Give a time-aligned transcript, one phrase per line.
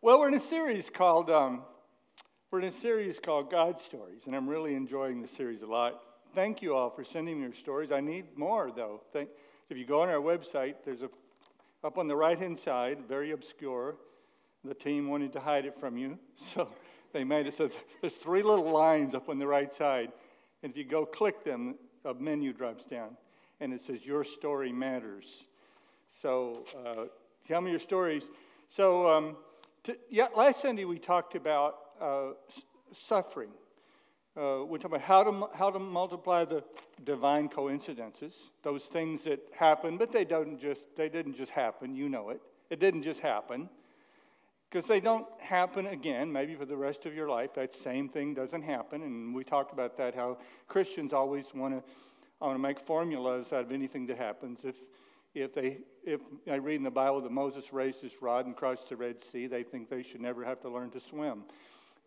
[0.00, 1.62] Well, we're in a series called um,
[2.52, 6.00] we're in a series called God Stories, and I'm really enjoying the series a lot.
[6.36, 7.90] Thank you all for sending me your stories.
[7.90, 9.02] I need more though.
[9.12, 9.28] Thank,
[9.68, 11.08] if you go on our website, there's a
[11.84, 13.96] up on the right hand side, very obscure.
[14.64, 16.16] The team wanted to hide it from you,
[16.54, 16.68] so
[17.12, 17.68] they made it so
[18.00, 20.12] there's three little lines up on the right side,
[20.62, 21.74] and if you go click them,
[22.04, 23.16] a menu drops down,
[23.58, 25.26] and it says Your Story Matters.
[26.22, 27.06] So uh,
[27.48, 28.22] tell me your stories.
[28.76, 29.10] So.
[29.10, 29.36] Um,
[29.84, 32.30] to, yeah, last Sunday we talked about uh,
[33.08, 33.50] suffering.
[34.36, 36.62] Uh, we talked about how to, how to multiply the
[37.04, 41.94] divine coincidences, those things that happen, but they, don't just, they didn't just happen.
[41.94, 42.40] You know it.
[42.70, 43.68] It didn't just happen.
[44.70, 47.54] Because they don't happen again, maybe for the rest of your life.
[47.54, 49.02] That same thing doesn't happen.
[49.02, 50.36] And we talked about that, how
[50.68, 51.82] Christians always want to
[52.40, 54.60] want to make formulas out of anything that happens.
[54.62, 54.76] If
[55.34, 58.88] if they if I read in the Bible that Moses raised his rod and crossed
[58.88, 61.42] the Red Sea, they think they should never have to learn to swim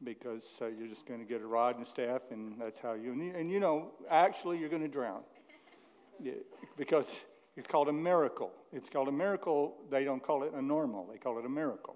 [0.04, 2.94] because uh, you're just going to get a rod and a staff, and that's how
[2.94, 5.22] you and, you and you know actually you're going to drown
[6.78, 7.06] because
[7.58, 8.52] it's called a miracle.
[8.72, 9.76] It's called a miracle.
[9.90, 11.08] They don't call it a normal.
[11.12, 11.96] They call it a miracle.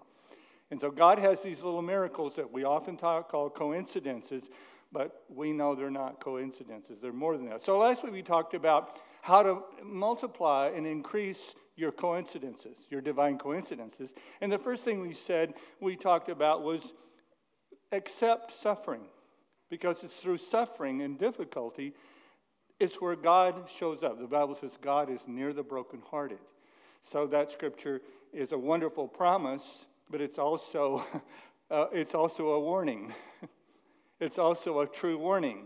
[0.72, 4.44] And so God has these little miracles that we often talk, call coincidences,
[4.92, 6.98] but we know they're not coincidences.
[7.02, 7.64] They're more than that.
[7.66, 11.40] So last week we talked about how to multiply and increase
[11.76, 14.12] your coincidences, your divine coincidences.
[14.40, 16.82] And the first thing we said, we talked about was
[17.92, 19.02] accept suffering.
[19.72, 21.96] Because it's through suffering and difficulty,
[22.80, 24.20] it's where God shows up.
[24.20, 26.38] The Bible says God is near the brokenhearted.
[27.12, 29.64] So that scripture is a wonderful promise,
[30.12, 31.04] but it's also,
[31.72, 33.12] uh, it's also a warning.
[34.20, 35.66] it's also a true warning.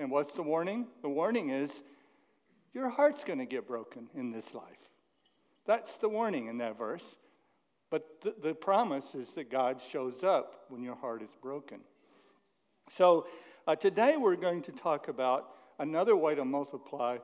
[0.00, 0.88] And what's the warning?
[1.02, 1.70] The warning is
[2.74, 4.64] your heart's going to get broken in this life.
[5.66, 7.04] That's the warning in that verse.
[7.90, 8.06] But
[8.42, 11.80] the, promise is that God shows up when your heart is broken.
[12.96, 13.26] So
[13.66, 15.48] uh, today we're going to talk about
[15.80, 17.18] another way to multiply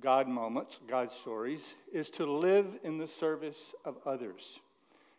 [0.00, 1.60] God moments, God stories,
[1.92, 4.58] is to live in the service of others.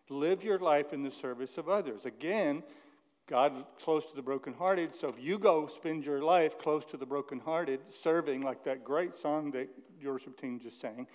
[0.10, 2.06] Live your life in the service of others.
[2.06, 2.64] Again,
[3.32, 4.92] God close to the brokenhearted.
[5.00, 9.12] So if you go spend your life close to the brokenhearted, serving like that great
[9.22, 9.70] song that
[10.02, 11.08] your worship team just sang,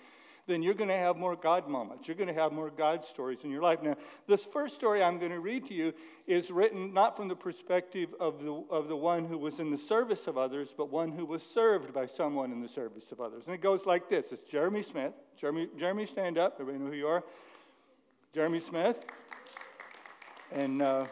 [0.47, 2.07] then you're going to have more God moments.
[2.07, 3.83] You're going to have more God stories in your life.
[3.83, 3.95] Now,
[4.27, 5.93] this first story I'm going to read to you
[6.25, 9.77] is written not from the perspective of the, of the one who was in the
[9.77, 13.43] service of others, but one who was served by someone in the service of others.
[13.45, 15.13] And it goes like this It's Jeremy Smith.
[15.39, 16.57] Jeremy, Jeremy stand up.
[16.59, 17.23] Everybody know who you are?
[18.33, 18.95] Jeremy Smith.
[20.51, 21.05] And uh,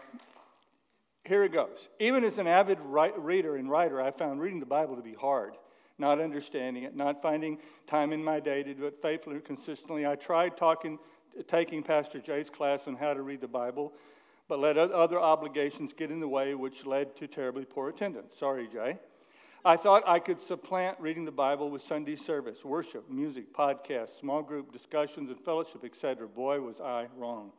[1.25, 1.89] here it goes.
[1.99, 5.55] Even as an avid reader and writer, I found reading the Bible to be hard,
[5.97, 10.05] not understanding it, not finding time in my day to do it faithfully and consistently.
[10.05, 10.99] I tried talking,
[11.47, 13.91] taking Pastor Jay's class on how to read the Bible,
[14.47, 18.33] but let other obligations get in the way, which led to terribly poor attendance.
[18.39, 18.97] Sorry, Jay.
[19.65, 24.43] I thought I could supplant reading the Bible with Sunday service, worship, music, podcasts, small
[24.43, 26.27] group discussions, and fellowship, etc.
[26.27, 27.51] Boy, was I wrong.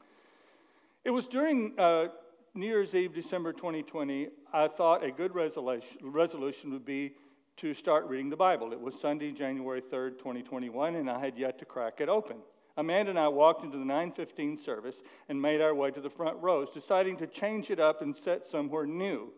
[1.05, 2.07] It was during uh,
[2.57, 7.13] New Year's Eve, December 2020, I thought a good resolution would be
[7.59, 8.73] to start reading the Bible.
[8.73, 12.39] It was Sunday, January 3rd, 2021, and I had yet to crack it open.
[12.79, 14.97] Amanda and I walked into the 915 service
[15.29, 18.47] and made our way to the front rows, deciding to change it up and set
[18.51, 19.35] somewhere new.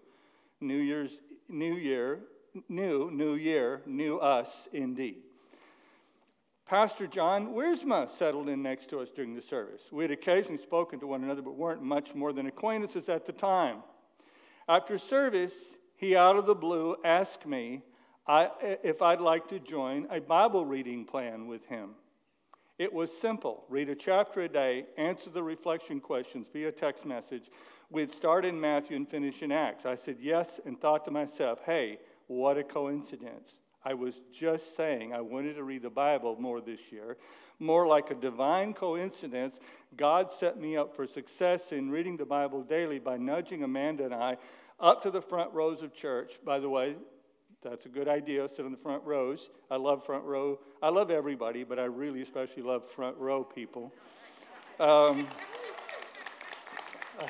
[0.60, 1.10] New Year's,
[1.48, 2.20] New Year,
[2.68, 5.22] new, New Year, new us indeed.
[6.68, 9.80] Pastor John Wiersma settled in next to us during the service.
[9.90, 13.32] We had occasionally spoken to one another, but weren't much more than acquaintances at the
[13.32, 13.82] time.
[14.68, 15.52] After service,
[15.96, 17.80] he out of the blue asked me
[18.28, 21.94] if I'd like to join a Bible reading plan with him.
[22.78, 27.44] It was simple read a chapter a day, answer the reflection questions via text message.
[27.90, 29.86] We'd start in Matthew and finish in Acts.
[29.86, 33.54] I said yes and thought to myself, hey, what a coincidence.
[33.84, 37.16] I was just saying I wanted to read the Bible more this year.
[37.60, 39.56] More like a divine coincidence,
[39.96, 44.14] God set me up for success in reading the Bible daily by nudging Amanda and
[44.14, 44.36] I
[44.80, 46.32] up to the front rows of church.
[46.44, 46.94] By the way,
[47.62, 48.48] that's a good idea.
[48.54, 49.50] Sit in the front rows.
[49.70, 50.60] I love front row.
[50.80, 53.92] I love everybody, but I really especially love front row people.
[54.78, 55.26] Um,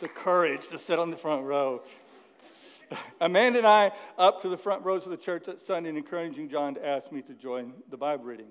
[0.00, 1.82] the courage to sit on the front row.
[3.20, 6.48] Amanda and I up to the front rows of the church that Sunday and encouraging
[6.48, 8.48] John to ask me to join the Bible reading.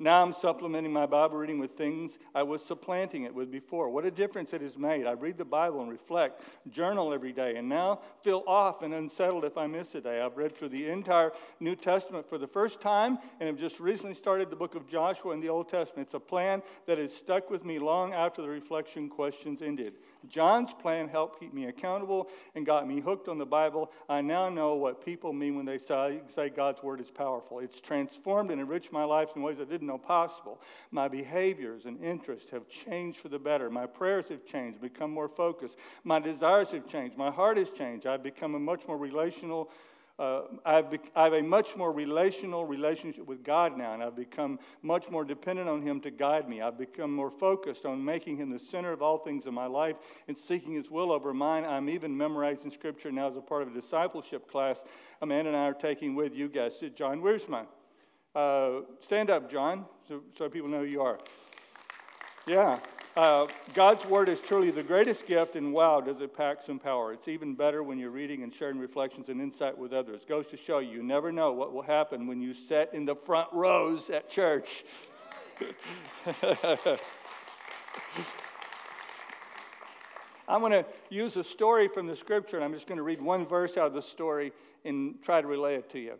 [0.00, 3.88] Now I'm supplementing my Bible reading with things I was supplanting it with before.
[3.88, 5.06] What a difference it has made.
[5.06, 9.44] I read the Bible and reflect, journal every day, and now feel off and unsettled
[9.44, 10.20] if I miss a day.
[10.20, 11.30] I've read through the entire
[11.60, 15.32] New Testament for the first time and have just recently started the book of Joshua
[15.32, 16.08] in the Old Testament.
[16.08, 19.94] It's a plan that has stuck with me long after the reflection questions ended.
[20.28, 23.90] John's plan helped keep me accountable and got me hooked on the Bible.
[24.08, 26.20] I now know what people mean when they say,
[26.56, 27.60] God's Word is powerful.
[27.60, 30.60] It's transformed and enriched my life in ways I didn't know possible.
[30.90, 33.70] My behaviors and interests have changed for the better.
[33.70, 35.76] My prayers have changed, become more focused.
[36.04, 37.16] My desires have changed.
[37.16, 38.06] My heart has changed.
[38.06, 39.70] I've become a much more relational
[40.18, 44.60] uh, I've I have a much more relational relationship with God now, and I've become
[44.82, 46.62] much more dependent on Him to guide me.
[46.62, 49.96] I've become more focused on making Him the center of all things in my life
[50.28, 51.64] and seeking His will over mine.
[51.64, 54.76] I'm even memorizing Scripture now as a part of a discipleship class
[55.20, 56.72] Amanda and I are taking with you guys.
[56.94, 57.66] John Wiersma.
[58.34, 61.18] Uh, stand up, John, so, so people know who you are.
[62.46, 62.78] Yeah.
[63.16, 67.12] Uh, God's Word is truly the greatest gift, and wow, does it pack some power.
[67.12, 70.22] It's even better when you're reading and sharing reflections and insight with others.
[70.22, 73.04] It Goes to show you, you never know what will happen when you sit in
[73.04, 74.84] the front rows at church.
[80.46, 83.22] I'm going to use a story from the scripture, and I'm just going to read
[83.22, 84.52] one verse out of the story
[84.84, 86.14] and try to relay it to you.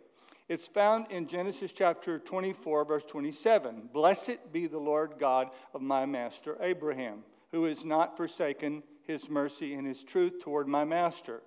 [0.47, 3.89] It's found in Genesis chapter 24, verse 27.
[3.91, 9.73] Blessed be the Lord God of my master Abraham, who has not forsaken his mercy
[9.73, 11.41] and his truth toward my master.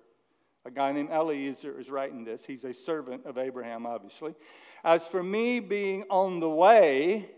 [0.65, 2.41] A guy named Eliezer is writing this.
[2.45, 4.35] He's a servant of Abraham, obviously.
[4.83, 7.29] As for me being on the way,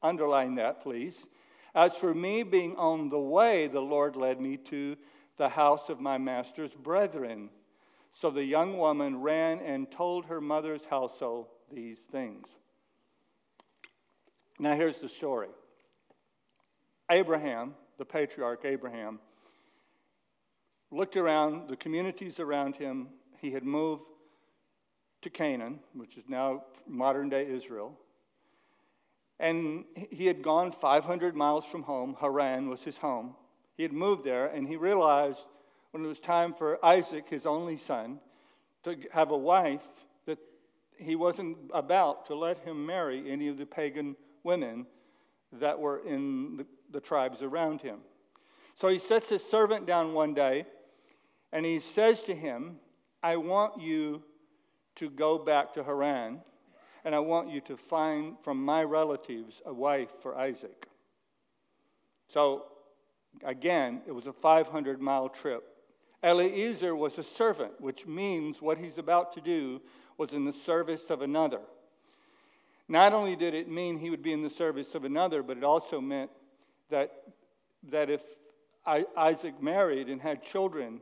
[0.00, 1.26] underline that, please.
[1.74, 4.96] As for me being on the way, the Lord led me to
[5.36, 7.50] the house of my master's brethren.
[8.20, 12.46] So the young woman ran and told her mother's household these things.
[14.58, 15.48] Now, here's the story
[17.10, 19.20] Abraham, the patriarch Abraham,
[20.90, 23.08] looked around the communities around him.
[23.40, 24.02] He had moved
[25.22, 27.92] to Canaan, which is now modern day Israel.
[29.38, 32.16] And he had gone 500 miles from home.
[32.20, 33.36] Haran was his home.
[33.76, 35.44] He had moved there, and he realized
[35.92, 38.18] when it was time for Isaac, his only son,
[38.84, 39.82] to have a wife,
[40.26, 40.38] that
[40.96, 44.86] he wasn't about to let him marry any of the pagan women
[45.52, 48.00] that were in the, the tribes around him.
[48.80, 50.66] So he sets his servant down one day
[51.52, 52.76] and he says to him,
[53.22, 54.22] I want you
[54.96, 56.40] to go back to Haran
[57.04, 60.86] and I want you to find from my relatives a wife for Isaac.
[62.32, 62.64] So,
[63.42, 65.64] again, it was a 500 mile trip
[66.22, 69.80] Eliezer was a servant, which means what he's about to do
[70.16, 71.60] was in the service of another.
[72.88, 75.64] Not only did it mean he would be in the service of another, but it
[75.64, 76.30] also meant
[76.90, 77.12] that,
[77.90, 78.20] that if
[79.16, 81.00] Isaac married and had children,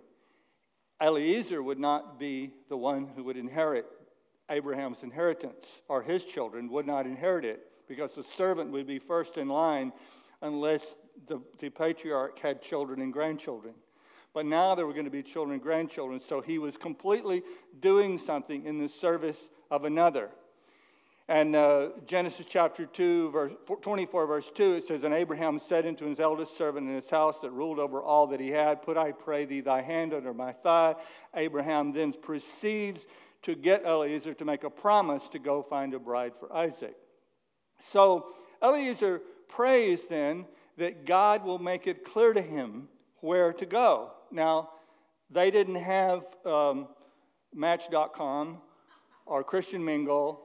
[1.01, 3.87] Eliezer would not be the one who would inherit
[4.51, 9.37] Abraham's inheritance, or his children would not inherit it, because the servant would be first
[9.37, 9.93] in line
[10.43, 10.83] unless
[11.29, 13.75] the, the patriarch had children and grandchildren.
[14.37, 17.43] But now there were going to be children and grandchildren, so he was completely
[17.81, 19.39] doing something in the service
[19.71, 20.29] of another.
[21.27, 26.05] And uh, Genesis chapter 2, verse 24, verse 2, it says, And Abraham said unto
[26.05, 29.13] his eldest servant in his house that ruled over all that he had, Put, I
[29.13, 30.97] pray thee, thy hand under my thigh.
[31.35, 33.01] Abraham then proceeds
[33.45, 36.95] to get Eliezer to make a promise to go find a bride for Isaac.
[37.91, 38.27] So
[38.63, 40.45] Eliezer prays then
[40.77, 42.89] that God will make it clear to him
[43.21, 44.11] where to go.
[44.31, 44.71] Now,
[45.31, 46.89] they didn't have um,
[47.55, 48.59] Match.com
[49.25, 50.41] or Christian Mingle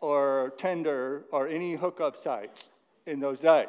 [0.00, 2.68] or Tinder or any hookup sites
[3.06, 3.68] in those days.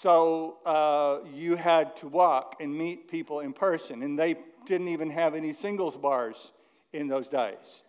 [0.00, 5.10] So uh, you had to walk and meet people in person, and they didn't even
[5.10, 6.36] have any singles bars
[6.92, 7.82] in those days.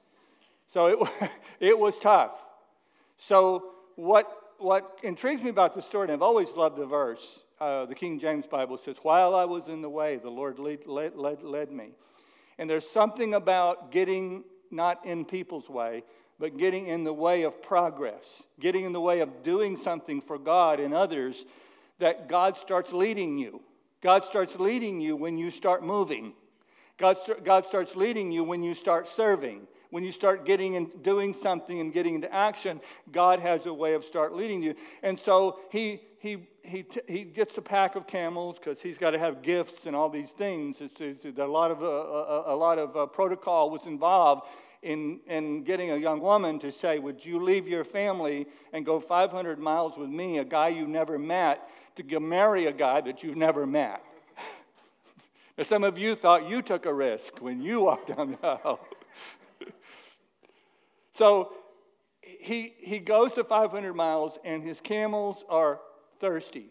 [0.68, 1.30] So it,
[1.60, 2.32] it was tough.
[3.28, 7.26] So what, what intrigues me about the story, and I've always loved the verse,
[7.64, 10.86] uh, the King James Bible says, While I was in the way, the Lord led,
[10.86, 11.92] led, led, led me.
[12.58, 16.04] And there's something about getting not in people's way,
[16.40, 18.24] but getting in the way of progress,
[18.60, 21.46] getting in the way of doing something for God and others
[22.00, 23.62] that God starts leading you.
[24.02, 26.34] God starts leading you when you start moving.
[26.98, 27.16] God,
[27.46, 29.62] God starts leading you when you start serving.
[29.90, 33.94] When you start getting and doing something and getting into action, God has a way
[33.94, 34.76] of start leading you.
[35.02, 39.20] And so he he, he, he gets a pack of camels because he's got to
[39.20, 40.78] have gifts and all these things.
[40.80, 43.82] It's, it's, a lot of, uh, a, uh, uh, a lot of uh, protocol was
[43.86, 44.44] involved
[44.82, 49.02] in, in getting a young woman to say, Would you leave your family and go
[49.02, 51.68] 500 miles with me, a guy you never met,
[51.98, 54.02] to marry a guy that you've never met?
[55.58, 58.80] now, some of you thought you took a risk when you walked down the aisle.
[61.18, 61.52] so
[62.22, 65.80] he, he goes to 500 miles, and his camels are
[66.20, 66.68] thirsty.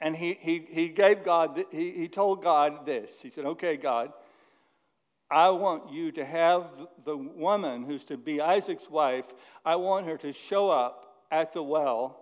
[0.00, 3.10] And he, he, he gave God, he, he told God this.
[3.22, 4.12] He said, Okay, God,
[5.30, 6.64] I want you to have
[7.04, 9.26] the woman who's to be Isaac's wife,
[9.64, 12.18] I want her to show up at the well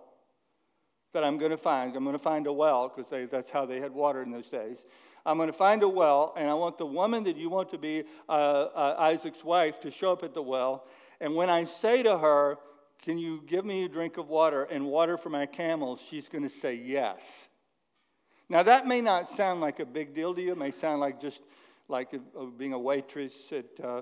[1.13, 1.95] that I'm going to find.
[1.95, 4.77] I'm going to find a well because that's how they had water in those days.
[5.25, 7.77] I'm going to find a well, and I want the woman that you want to
[7.77, 10.85] be uh, uh, Isaac's wife to show up at the well.
[11.19, 12.57] And when I say to her,
[13.03, 15.99] Can you give me a drink of water and water for my camels?
[16.09, 17.19] she's going to say yes.
[18.49, 20.51] Now, that may not sound like a big deal to you.
[20.51, 21.39] It may sound like just
[21.87, 22.13] like
[22.57, 24.01] being a waitress at, uh,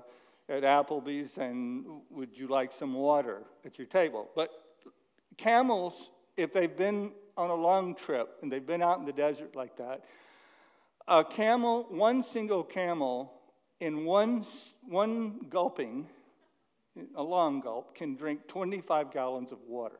[0.49, 4.29] at Applebee's and would you like some water at your table?
[4.35, 4.49] But
[5.37, 5.93] camels,
[6.35, 9.77] if they've been on a long trip and they've been out in the desert like
[9.77, 10.03] that,
[11.07, 13.33] a camel, one single camel,
[13.79, 14.45] in one,
[14.87, 16.07] one gulping,
[17.15, 19.99] a long gulp, can drink 25 gallons of water.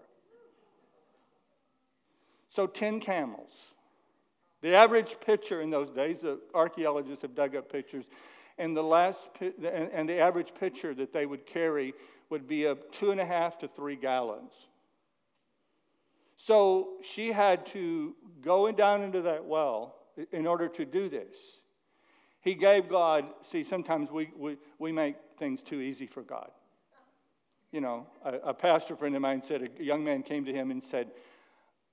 [2.56, 3.52] So 10 camels.
[4.62, 8.06] The average pitcher in those days, the archaeologists have dug up pictures,
[8.58, 11.94] and the, last, and the average pitcher that they would carry
[12.30, 14.52] would be of two and a half to three gallons.
[16.38, 19.96] So she had to go down into that well
[20.32, 21.36] in order to do this.
[22.42, 26.50] He gave God, see, sometimes we, we, we make things too easy for God.
[27.72, 30.72] You know, a, a pastor friend of mine said a young man came to him
[30.72, 31.08] and said,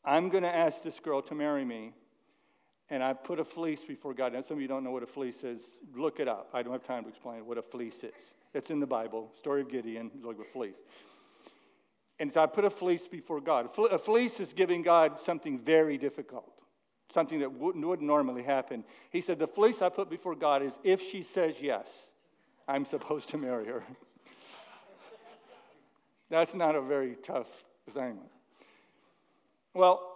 [0.04, 1.93] I'm going to ask this girl to marry me
[2.90, 4.35] and I put a fleece before God.
[4.35, 5.61] Now, some of you don't know what a fleece is.
[5.97, 6.50] Look it up.
[6.52, 8.12] I don't have time to explain what a fleece is.
[8.52, 10.76] It's in the Bible, story of Gideon, look at fleece.
[12.21, 13.71] And so I put a fleece before God.
[13.90, 16.52] A fleece is giving God something very difficult,
[17.12, 18.85] something that wouldn't, wouldn't normally happen.
[19.11, 21.88] He said, The fleece I put before God is if she says yes,
[22.69, 23.83] I'm supposed to marry her.
[26.31, 27.47] That's not a very tough
[27.88, 28.28] assignment.
[29.75, 30.14] Well,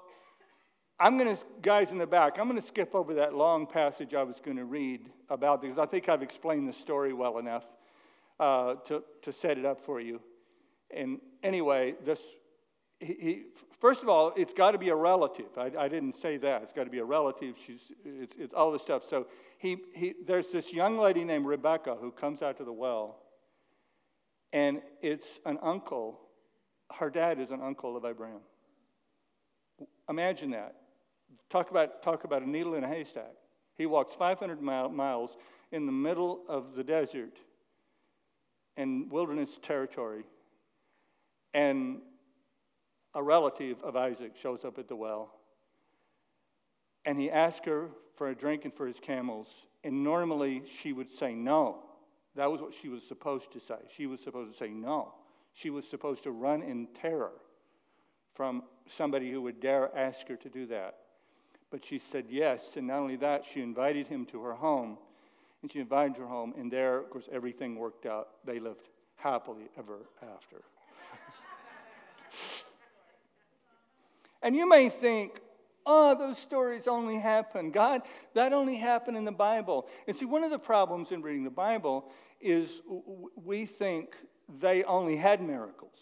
[1.01, 4.15] I'm going to, guys in the back, I'm going to skip over that long passage
[4.15, 7.65] I was going to read about because I think I've explained the story well enough
[8.41, 10.21] uh, to, to set it up for you.
[10.91, 12.19] And anyway, this,
[12.99, 13.43] he, he
[13.81, 15.57] first of all, it's got to be a relative.
[15.57, 16.63] I, I didn't say that.
[16.63, 17.55] It's got to be a relative.
[17.65, 19.03] She's, it's, it's all this stuff.
[19.09, 19.27] So
[19.59, 23.21] he, he, there's this young lady named Rebecca who comes out to the well,
[24.53, 26.21] and it's an uncle.
[26.93, 28.41] Her dad is an uncle of Abraham.
[30.09, 30.75] Imagine that.
[31.51, 33.33] Talk about, talk about a needle in a haystack.
[33.77, 35.31] He walks 500 mile, miles
[35.73, 37.39] in the middle of the desert
[38.77, 40.25] and wilderness territory,
[41.53, 41.99] and
[43.15, 45.35] a relative of Isaac shows up at the well.
[47.05, 49.49] And he asks her for a drink and for his camels.
[49.83, 51.85] And normally she would say no.
[52.39, 53.75] That was what she was supposed to say.
[53.97, 55.13] She was supposed to say no.
[55.55, 57.33] She was supposed to run in terror
[58.37, 58.63] from
[58.97, 60.99] somebody who would dare ask her to do that.
[61.73, 62.61] But she said yes.
[62.77, 64.99] And not only that, she invited him to her home.
[65.63, 66.55] And she invited her home.
[66.57, 68.29] And there, of course, everything worked out.
[68.47, 70.59] They lived happily ever after.
[74.45, 75.41] and you may think,
[75.85, 77.73] oh, those stories only happen.
[77.73, 78.03] God,
[78.35, 79.89] that only happened in the Bible.
[80.07, 82.69] And see, one of the problems in reading the Bible is
[83.37, 84.11] we think
[84.61, 85.93] they only had miracles.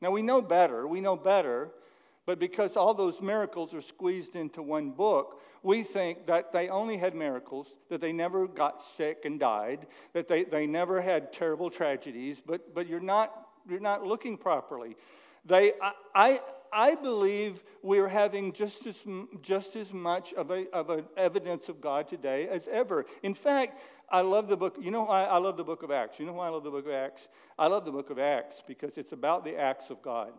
[0.00, 0.86] Now, we know better.
[0.86, 1.70] We know better
[2.30, 6.96] but because all those miracles are squeezed into one book, we think that they only
[6.96, 11.70] had miracles, that they never got sick and died, that they, they never had terrible
[11.70, 14.96] tragedies, but, but you're, not, you're not looking properly.
[15.44, 16.40] They, I, I,
[16.72, 18.94] I believe we're having just as,
[19.42, 23.06] just as much of, a, of an evidence of God today as ever.
[23.24, 24.76] In fact, I love the book.
[24.80, 26.18] You know why I love the book of Acts?
[26.18, 27.22] You know why I love the book of Acts?
[27.58, 30.32] I love the book of Acts because it's about the acts of God.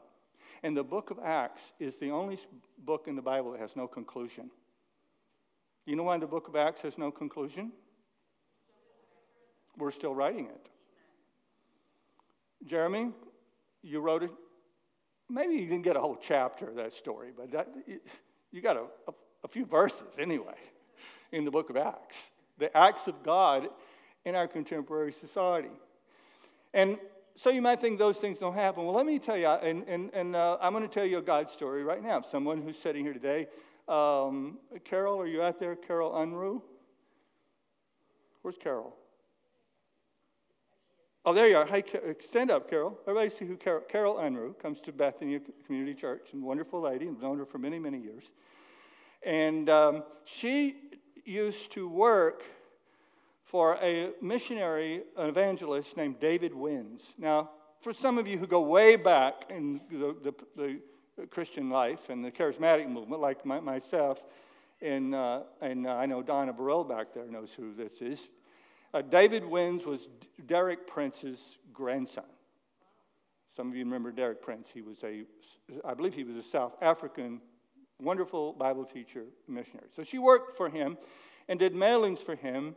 [0.64, 2.38] And the book of Acts is the only
[2.80, 4.52] book in the Bible that has no conclusion.
[5.86, 7.72] You know why the book of Acts has no conclusion?
[9.78, 10.68] We're still writing it.
[12.68, 13.12] Jeremy,
[13.82, 14.32] you wrote it.
[15.30, 17.70] Maybe you didn't get a whole chapter of that story, but that,
[18.52, 19.14] you got a, a,
[19.46, 20.58] a few verses anyway
[21.32, 22.18] in the book of Acts.
[22.62, 23.70] The acts of God
[24.24, 25.72] in our contemporary society.
[26.76, 27.00] And
[27.36, 28.86] so you might think those things don't happen.
[28.86, 31.24] Well, let me tell you, and, and, and uh, I'm going to tell you a
[31.24, 32.22] God story right now.
[32.32, 33.48] Someone who's sitting here today.
[33.88, 35.76] Um, Carol, are you out there?
[35.76, 36.62] Carol Unruh?
[38.44, 38.96] Where's Carol?
[41.26, 41.66] Oh, there you are.
[41.66, 41.84] Hey,
[42.30, 42.96] stand up, Carol.
[43.08, 47.20] Everybody see who Carol, Carol Unruh comes to Bethany Community Church, and wonderful lady, and
[47.20, 48.26] known her for many, many years.
[49.24, 50.76] And um, she
[51.26, 52.44] used to work
[53.46, 57.02] for a missionary, an evangelist named David Wins.
[57.18, 57.50] Now,
[57.84, 60.80] for some of you who go way back in the, the,
[61.18, 64.20] the Christian life and the charismatic movement, like my, myself,
[64.82, 68.20] and, uh, and uh, I know Donna Burrell back there knows who this is.
[68.94, 70.02] Uh, David Wins was
[70.48, 71.40] Derek Prince's
[71.74, 72.24] grandson.
[73.56, 74.68] Some of you remember Derek Prince.
[74.74, 75.24] He was a,
[75.86, 77.42] I believe he was a South African,
[78.02, 79.88] wonderful Bible teacher, missionary.
[79.96, 80.98] So she worked for him
[81.48, 82.76] and did mailings for him.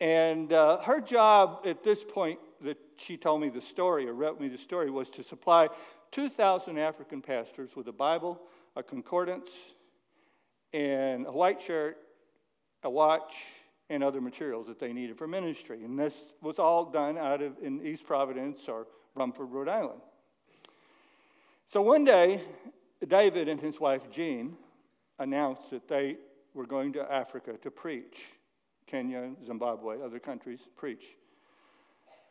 [0.00, 4.40] And uh, her job at this point, that she told me the story or wrote
[4.40, 5.68] me the story, was to supply
[6.12, 8.40] 2,000 African pastors with a Bible,
[8.76, 9.50] a concordance,
[10.72, 11.98] and a white shirt,
[12.84, 13.34] a watch,
[13.90, 15.84] and other materials that they needed for ministry.
[15.84, 20.00] And this was all done out of in East Providence or Rumford, Rhode Island.
[21.72, 22.42] So one day,
[23.06, 24.56] David and his wife Jean
[25.18, 26.16] announced that they
[26.54, 28.18] were going to Africa to preach.
[28.86, 31.04] Kenya, Zimbabwe, other countries preach.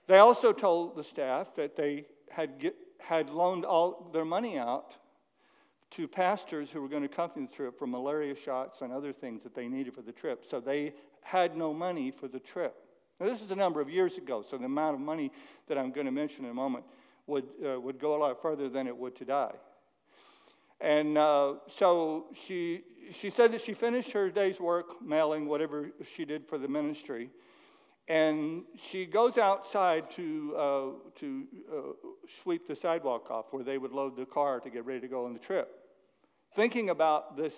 [0.07, 4.95] They also told the staff that they had, get, had loaned all their money out
[5.91, 9.43] to pastors who were going to accompany the trip for malaria shots and other things
[9.43, 10.43] that they needed for the trip.
[10.49, 12.75] So they had no money for the trip.
[13.19, 15.31] Now, this is a number of years ago, so the amount of money
[15.67, 16.85] that I'm going to mention in a moment
[17.27, 19.49] would, uh, would go a lot further than it would today.
[20.81, 22.81] And uh, so she,
[23.19, 27.29] she said that she finished her day's work mailing whatever she did for the ministry.
[28.07, 31.81] And she goes outside to, uh, to uh,
[32.41, 35.25] sweep the sidewalk off where they would load the car to get ready to go
[35.25, 35.69] on the trip,
[36.55, 37.53] thinking about this,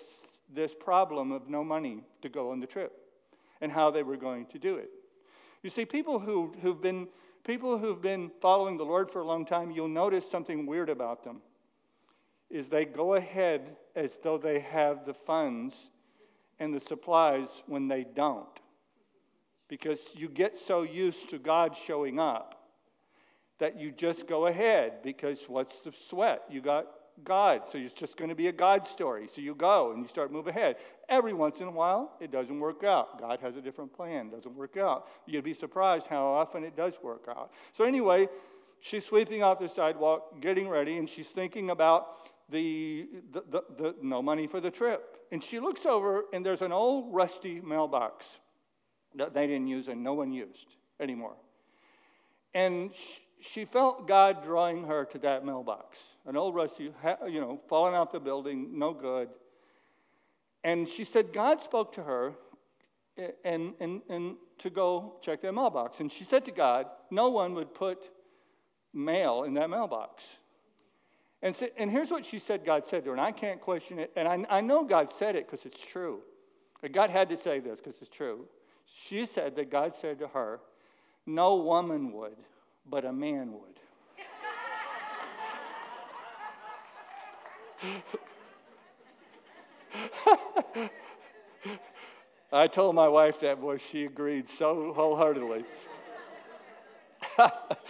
[0.54, 2.92] this problem of no money to go on the trip
[3.60, 4.90] and how they were going to do it.
[5.62, 7.08] You see, people who, who've been
[7.44, 11.24] people who've been following the Lord for a long time, you'll notice something weird about
[11.24, 11.42] them.
[12.54, 13.62] Is they go ahead
[13.96, 15.74] as though they have the funds
[16.60, 18.46] and the supplies when they don't.
[19.68, 22.54] Because you get so used to God showing up
[23.58, 26.42] that you just go ahead because what's the sweat?
[26.48, 26.86] You got
[27.24, 27.62] God.
[27.72, 29.28] So it's just going to be a God story.
[29.34, 30.76] So you go and you start move ahead.
[31.08, 33.20] Every once in a while, it doesn't work out.
[33.20, 34.30] God has a different plan.
[34.30, 35.06] Doesn't work out.
[35.26, 37.50] You'd be surprised how often it does work out.
[37.76, 38.28] So anyway,
[38.80, 42.06] she's sweeping off the sidewalk, getting ready, and she's thinking about
[42.50, 45.16] the, the, the, the no money for the trip.
[45.32, 48.24] And she looks over, and there's an old rusty mailbox
[49.16, 50.66] that they didn't use and no one used
[51.00, 51.36] anymore.
[52.54, 52.90] And
[53.52, 56.90] she felt God drawing her to that mailbox an old rusty,
[57.28, 59.28] you know, falling off the building, no good.
[60.62, 62.32] And she said God spoke to her
[63.44, 66.00] and, and, and to go check that mailbox.
[66.00, 67.98] And she said to God, no one would put
[68.94, 70.22] mail in that mailbox.
[71.44, 73.98] And, so, and here's what she said God said to her, and I can't question
[73.98, 74.10] it.
[74.16, 76.20] And I, I know God said it because it's true.
[76.92, 78.46] God had to say this because it's true.
[79.08, 80.60] She said that God said to her,
[81.26, 82.36] No woman would,
[82.88, 83.78] but a man would.
[92.52, 95.64] I told my wife that, boy, she agreed so wholeheartedly.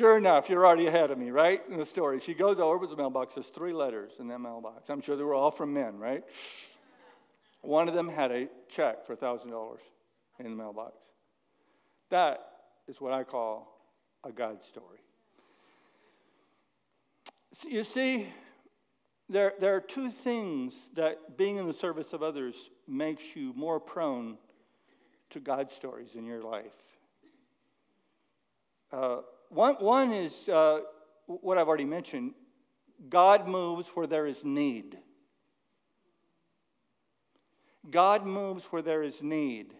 [0.00, 1.60] sure enough, you're already ahead of me, right?
[1.70, 2.22] In the story.
[2.24, 3.34] She goes over to the mailbox.
[3.34, 4.88] There's three letters in that mailbox.
[4.88, 6.24] I'm sure they were all from men, right?
[7.60, 9.76] One of them had a check for $1,000
[10.38, 10.94] in the mailbox.
[12.10, 12.38] That
[12.88, 13.68] is what I call
[14.24, 15.00] a God story.
[17.68, 18.26] You see,
[19.28, 22.54] there, there are two things that being in the service of others
[22.88, 24.38] makes you more prone
[25.30, 26.64] to God stories in your life.
[28.90, 29.18] Uh,
[29.50, 30.80] one, one is uh,
[31.26, 32.32] what I've already mentioned
[33.08, 34.98] God moves where there is need.
[37.90, 39.74] God moves where there is need.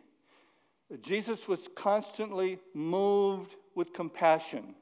[1.02, 4.74] Jesus was constantly moved with compassion.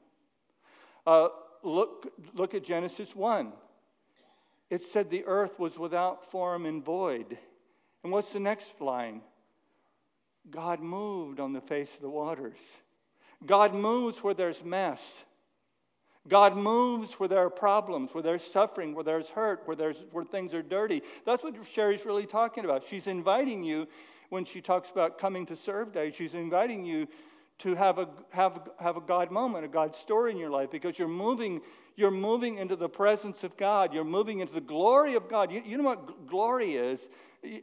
[1.05, 1.27] Uh,
[1.63, 3.51] look, look at Genesis 1.
[4.69, 7.37] It said the earth was without form and void.
[8.03, 9.21] And what's the next line?
[10.49, 12.57] God moved on the face of the waters.
[13.45, 14.99] God moves where there's mess.
[16.27, 20.25] God moves where there are problems, where there's suffering, where there's hurt, where, there's, where
[20.25, 21.01] things are dirty.
[21.25, 22.83] That's what Sherry's really talking about.
[22.89, 23.87] She's inviting you,
[24.29, 27.07] when she talks about coming to serve day, she's inviting you
[27.59, 30.97] to have a, have, have a God moment, a God story in your life, because
[30.99, 31.61] you're moving,
[31.95, 33.93] you're moving into the presence of God.
[33.93, 35.51] You're moving into the glory of God.
[35.51, 37.01] You, you know what glory is?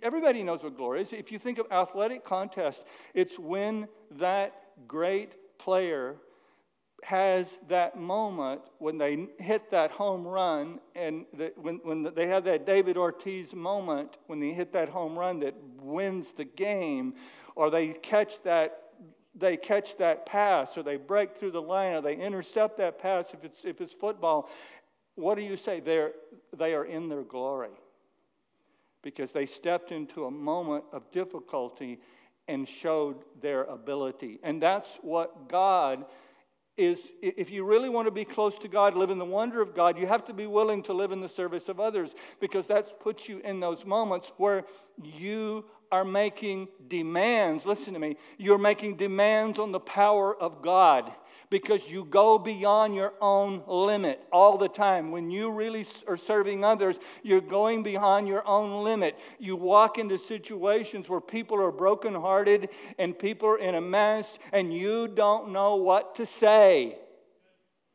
[0.02, 1.08] Everybody knows what glory is.
[1.12, 2.82] If you think of athletic contest,
[3.14, 4.52] it's when that
[4.88, 6.16] great player
[7.02, 12.44] has that moment when they hit that home run, and the, when, when they have
[12.44, 17.14] that David Ortiz moment when they hit that home run that wins the game,
[17.54, 18.82] or they catch that
[19.38, 23.26] they catch that pass, or they break through the line, or they intercept that pass
[23.32, 24.48] if it's if it's football.
[25.14, 25.80] What do you say?
[25.80, 26.12] They're
[26.56, 27.70] they are in their glory
[29.02, 32.00] because they stepped into a moment of difficulty
[32.48, 36.04] and showed their ability, and that's what God
[36.76, 39.74] is if you really want to be close to God, live in the wonder of
[39.74, 43.00] God, you have to be willing to live in the service of others because that
[43.00, 44.64] puts you in those moments where
[45.02, 47.64] you are making demands.
[47.64, 48.16] Listen to me.
[48.36, 51.10] You're making demands on the power of God
[51.50, 55.10] because you go beyond your own limit all the time.
[55.10, 59.16] When you really are serving others, you're going beyond your own limit.
[59.38, 64.74] You walk into situations where people are brokenhearted and people are in a mess and
[64.74, 66.98] you don't know what to say.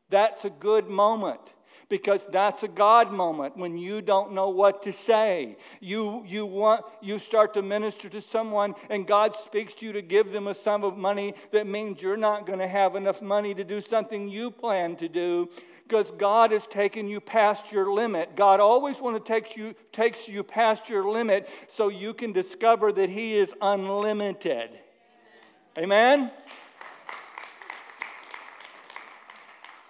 [0.10, 1.42] That's a good moment
[1.92, 5.58] because that's a God moment when you don't know what to say.
[5.82, 10.02] You, you, want, you start to minister to someone, and God speaks to you to
[10.02, 13.54] give them a sum of money that means you're not going to have enough money
[13.54, 15.50] to do something you plan to do
[15.84, 18.38] because God has taken you past your limit.
[18.38, 22.94] God always wants to take you, takes you past your limit so you can discover
[22.94, 24.70] that He is unlimited.
[25.78, 26.32] Amen?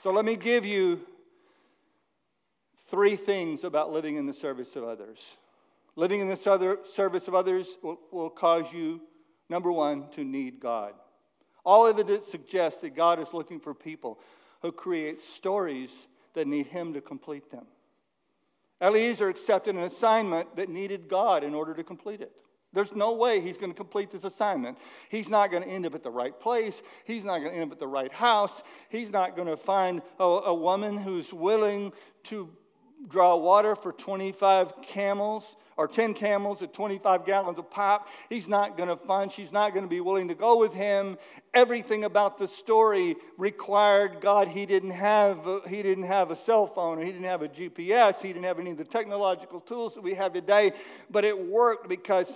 [0.01, 1.01] So let me give you
[2.91, 5.17] three things about living in the service of others.
[5.95, 6.37] Living in the
[6.95, 9.01] service of others will, will cause you,
[9.49, 10.93] number one, to need God.
[11.65, 14.19] All evidence suggests that God is looking for people
[14.61, 15.89] who create stories
[16.33, 17.65] that need Him to complete them.
[18.81, 22.31] Eliezer accepted an assignment that needed God in order to complete it.
[22.73, 24.77] There's no way he's going to complete this assignment.
[25.09, 26.73] He's not going to end up at the right place.
[27.05, 28.51] He's not going to end up at the right house.
[28.89, 31.91] He's not going to find a, a woman who's willing
[32.29, 32.49] to
[33.07, 35.43] draw water for 25 camels
[35.77, 38.07] or 10 camels at 25 gallons of pop.
[38.29, 41.17] He's not going to find, she's not going to be willing to go with him.
[41.53, 44.47] Everything about the story required God.
[44.47, 48.17] He didn't have, he didn't have a cell phone or he didn't have a GPS.
[48.21, 50.73] He didn't have any of the technological tools that we have today.
[51.09, 52.27] But it worked because,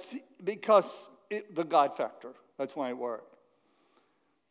[0.44, 0.86] because
[1.30, 2.32] it, the God factor.
[2.58, 3.36] That's why it worked.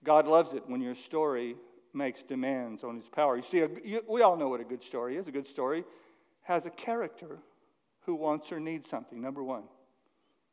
[0.04, 1.56] God loves it when your story
[1.94, 3.36] makes demands on his power.
[3.36, 5.26] You see, a, you, we all know what a good story is.
[5.26, 5.84] A good story
[6.44, 7.38] has a character
[8.06, 9.20] who wants or needs something.
[9.20, 9.64] Number one,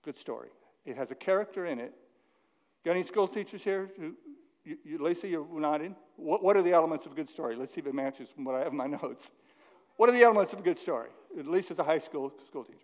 [0.03, 0.49] good story.
[0.85, 1.93] It has a character in it.
[2.83, 3.91] Got any school teachers here?
[3.99, 4.13] Who,
[4.63, 5.95] you, you, Lisa, you're nodding.
[6.15, 7.55] What, what are the elements of a good story?
[7.55, 9.29] Let's see if it matches from what I have in my notes.
[9.97, 11.09] What are the elements of a good story?
[11.37, 12.79] At least as a high school school teacher.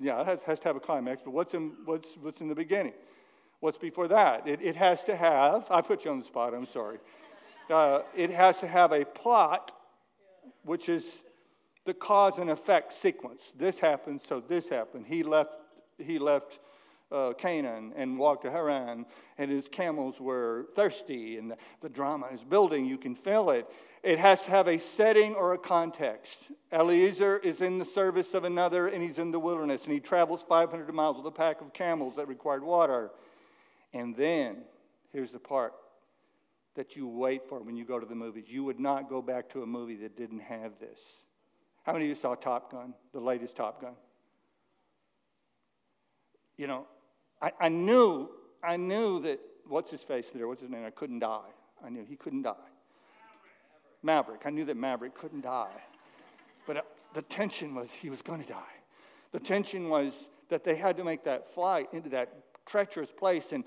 [0.00, 2.54] Yeah, it has, has to have a climax, but what's in, what's, what's in the
[2.54, 2.92] beginning?
[3.60, 4.46] What's before that?
[4.46, 6.98] It, it has to have, I put you on the spot, I'm sorry
[7.70, 9.72] uh, it has to have a plot,
[10.64, 11.04] which is
[11.86, 13.40] the cause and effect sequence.
[13.58, 15.06] This happened, so this happened.
[15.06, 15.50] He left.
[15.98, 16.58] He left.
[17.10, 19.06] Uh, Canaan and walked to Haran,
[19.38, 22.84] and his camels were thirsty, and the, the drama is building.
[22.84, 23.66] You can feel it.
[24.02, 26.36] It has to have a setting or a context.
[26.70, 30.44] Eliezer is in the service of another, and he's in the wilderness, and he travels
[30.48, 33.10] 500 miles with a pack of camels that required water.
[33.94, 34.58] And then,
[35.10, 35.72] here's the part
[36.78, 38.44] that you wait for when you go to the movies.
[38.46, 41.00] You would not go back to a movie that didn't have this.
[41.82, 43.94] How many of you saw Top Gun, the latest Top Gun?
[46.56, 46.86] You know,
[47.42, 48.28] I, I knew,
[48.62, 50.46] I knew that what's his face there?
[50.46, 50.84] What's his name?
[50.86, 51.50] I couldn't die.
[51.84, 52.54] I knew he couldn't die.
[54.04, 54.42] Maverick.
[54.44, 55.82] I knew that Maverick couldn't die.
[56.64, 56.80] But uh,
[57.12, 58.62] the tension was he was going to die.
[59.32, 60.12] The tension was
[60.48, 62.32] that they had to make that flight into that
[62.66, 63.46] treacherous place.
[63.50, 63.64] And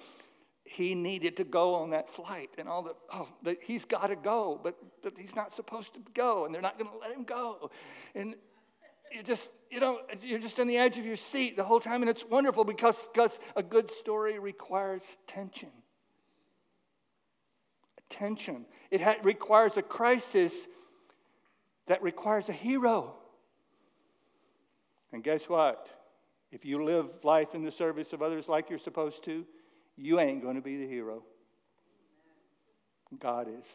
[0.63, 4.15] he needed to go on that flight and all the oh the, he's got to
[4.15, 7.23] go but, but he's not supposed to go and they're not going to let him
[7.23, 7.71] go.
[8.15, 8.35] And
[9.11, 12.01] you just you know you're just on the edge of your seat the whole time
[12.01, 15.69] and it's wonderful because because a good story requires tension.
[18.09, 18.65] Tension.
[18.91, 20.53] It ha- requires a crisis
[21.87, 23.15] that requires a hero.
[25.11, 25.87] And guess what?
[26.51, 29.45] If you live life in the service of others like you're supposed to
[30.01, 31.23] you ain't going to be the hero.
[33.19, 33.65] God is.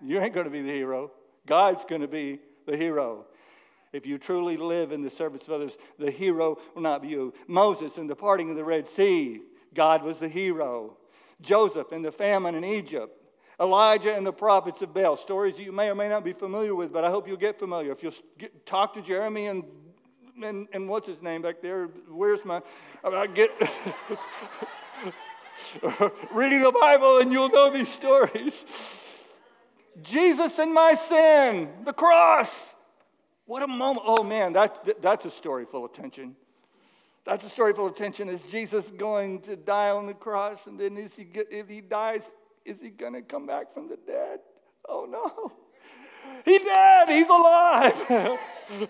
[0.00, 1.10] You ain't going to be the hero.
[1.46, 3.24] God's going to be the hero.
[3.92, 7.32] If you truly live in the service of others, the hero will not be you.
[7.46, 9.40] Moses in the parting of the Red Sea,
[9.74, 10.96] God was the hero.
[11.40, 13.14] Joseph in the famine in Egypt.
[13.60, 16.92] Elijah and the prophets of Baal, stories you may or may not be familiar with,
[16.92, 17.90] but I hope you'll get familiar.
[17.90, 19.64] If you'll get, talk to Jeremy and
[20.42, 21.88] and, and what's his name back there?
[22.08, 22.60] Where's my,
[23.04, 23.50] I get
[26.32, 28.52] reading the Bible and you'll know these stories.
[30.02, 32.48] Jesus and my sin, the cross.
[33.46, 34.04] What a moment.
[34.06, 36.36] Oh man, that, that's a story full of tension.
[37.24, 38.28] That's a story full of tension.
[38.28, 40.60] Is Jesus going to die on the cross?
[40.66, 42.22] And then is he, if he dies,
[42.64, 44.40] is he going to come back from the dead?
[44.88, 45.52] Oh no.
[46.44, 47.08] He dead.
[47.08, 48.38] He's alive.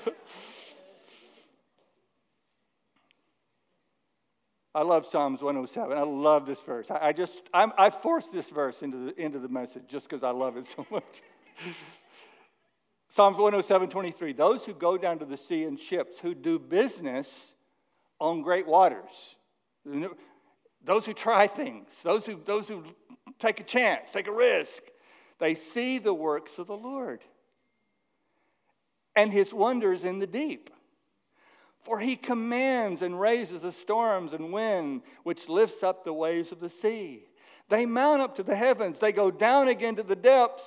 [4.79, 5.99] I love Psalms 107.
[5.99, 6.87] I love this verse.
[6.89, 10.23] I, I just, I'm, I forced this verse into the, into the message just because
[10.23, 11.21] I love it so much.
[13.09, 14.35] Psalms 107, 23.
[14.35, 17.29] Those who go down to the sea in ships, who do business
[18.21, 19.35] on great waters,
[20.85, 22.85] those who try things, those who, those who
[23.41, 24.81] take a chance, take a risk,
[25.41, 27.25] they see the works of the Lord
[29.17, 30.71] and his wonders in the deep.
[31.89, 36.61] For he commands and raises the storms and wind, which lifts up the waves of
[36.61, 37.25] the sea.
[37.71, 40.65] They mount up to the heavens, they go down again to the depths.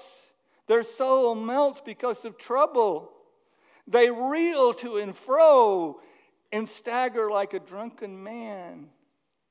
[0.65, 3.11] Their soul melts because of trouble.
[3.85, 5.99] They reel to and fro
[6.51, 8.87] and stagger like a drunken man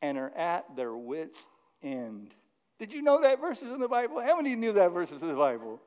[0.02, 1.38] and are at their wits'
[1.84, 2.34] end.
[2.80, 4.20] Did you know that verses in the Bible?
[4.20, 5.80] How many knew that verses in the Bible?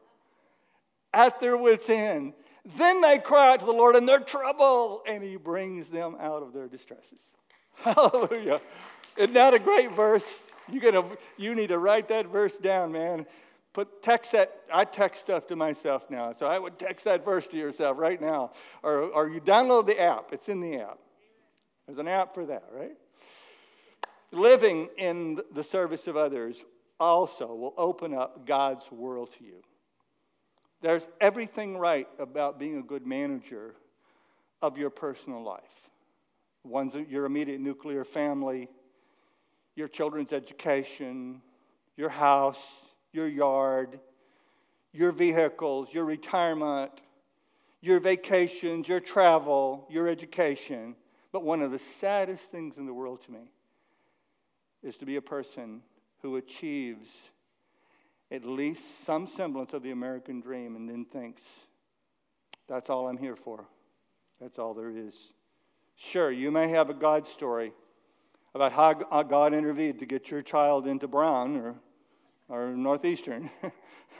[1.13, 2.35] At their wits' end.
[2.77, 6.43] Then they cry out to the Lord in their trouble, and He brings them out
[6.43, 7.19] of their distresses.
[7.75, 8.61] Hallelujah.
[9.17, 10.23] Isn't that a great verse?
[10.71, 11.03] You, gotta,
[11.37, 13.25] you need to write that verse down, man.
[13.73, 14.61] Put text that.
[14.71, 18.21] I text stuff to myself now, so I would text that verse to yourself right
[18.21, 20.29] now, or, or you download the app.
[20.31, 20.99] It's in the app.
[21.87, 22.95] There's an app for that, right?
[24.31, 26.55] Living in the service of others
[26.99, 29.63] also will open up God's world to you.
[30.83, 33.73] There's everything right about being a good manager
[34.61, 35.63] of your personal life.
[36.65, 38.67] One's your immediate nuclear family,
[39.75, 41.41] your children's education,
[41.95, 42.59] your house,
[43.13, 43.97] your yard,
[44.91, 46.91] your vehicles, your retirement,
[47.79, 50.97] your vacations, your travel, your education.
[51.31, 53.51] But one of the saddest things in the world to me
[54.83, 55.81] is to be a person
[56.21, 57.07] who achieves
[58.31, 61.41] at least some semblance of the American dream and then thinks,
[62.67, 63.65] that's all I'm here for.
[64.41, 65.13] That's all there is.
[65.95, 67.71] Sure, you may have a God story
[68.55, 71.75] about how God intervened to get your child into Brown or,
[72.49, 73.49] or Northeastern.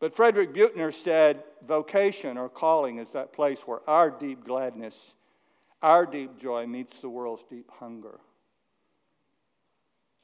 [0.00, 4.96] but Frederick Buechner said, vocation or calling is that place where our deep gladness,
[5.82, 8.20] our deep joy meets the world's deep hunger.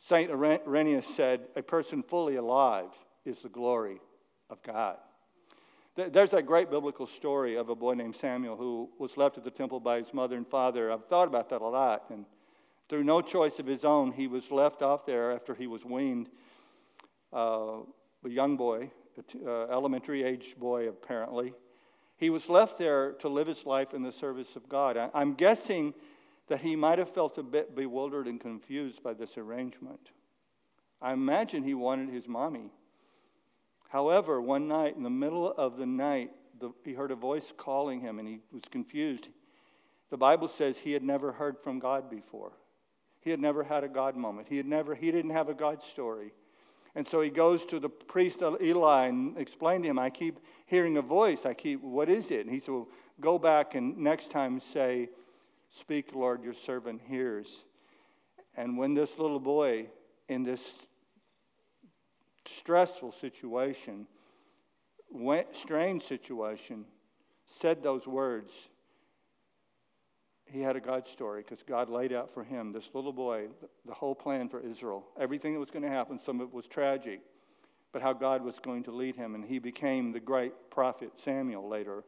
[0.08, 0.30] St.
[0.30, 2.90] Irenaeus said, A person fully alive
[3.26, 4.00] is the glory
[4.48, 4.96] of God.
[5.96, 9.50] There's that great biblical story of a boy named Samuel who was left at the
[9.50, 10.92] temple by his mother and father.
[10.92, 12.04] I've thought about that a lot.
[12.10, 12.24] And
[12.88, 16.28] through no choice of his own, he was left off there after he was weaned.
[17.32, 17.80] Uh,
[18.24, 18.90] a young boy,
[19.44, 21.52] uh, elementary age boy, apparently.
[22.16, 24.96] He was left there to live his life in the service of God.
[24.96, 25.92] I, I'm guessing
[26.48, 30.00] that he might have felt a bit bewildered and confused by this arrangement.
[31.00, 32.70] I imagine he wanted his mommy.
[33.88, 36.30] However, one night, in the middle of the night,
[36.60, 39.28] the, he heard a voice calling him and he was confused.
[40.10, 42.52] The Bible says he had never heard from God before.
[43.20, 44.48] He had never had a God moment.
[44.48, 46.32] He had never he didn't have a God story.
[46.94, 50.96] And so he goes to the priest Eli and explained to him, I keep hearing
[50.96, 51.40] a voice.
[51.44, 52.40] I keep, what is it?
[52.40, 52.88] And he said, well,
[53.20, 55.08] go back and next time say,
[55.80, 57.46] Speak, Lord, your servant hears.
[58.56, 59.86] And when this little boy
[60.28, 60.60] in this
[62.58, 64.06] stressful situation,
[65.10, 66.84] went, strange situation,
[67.60, 68.50] said those words,
[70.46, 73.48] he had a God story because God laid out for him, this little boy,
[73.86, 75.04] the whole plan for Israel.
[75.20, 77.20] Everything that was going to happen, some of it was tragic,
[77.92, 79.34] but how God was going to lead him.
[79.34, 82.02] And he became the great prophet Samuel later.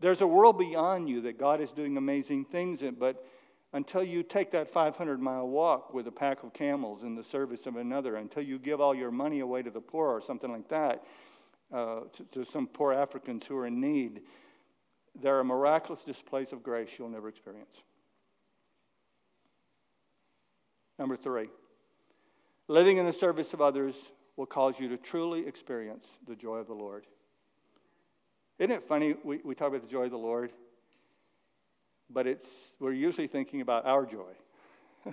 [0.00, 3.24] There's a world beyond you that God is doing amazing things in, but
[3.72, 7.66] until you take that 500 mile walk with a pack of camels in the service
[7.66, 10.68] of another, until you give all your money away to the poor or something like
[10.68, 11.02] that,
[11.74, 14.20] uh, to, to some poor Africans who are in need,
[15.20, 17.74] there are miraculous displays of grace you'll never experience.
[20.98, 21.48] Number three,
[22.68, 23.94] living in the service of others
[24.36, 27.06] will cause you to truly experience the joy of the Lord.
[28.58, 29.14] Isn't it funny?
[29.22, 30.50] We, we talk about the joy of the Lord,
[32.08, 32.46] but it's,
[32.80, 34.32] we're usually thinking about our joy.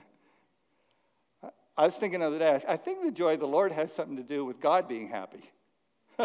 [1.77, 4.15] I was thinking the other day, I think the joy of the Lord has something
[4.17, 5.43] to do with God being happy.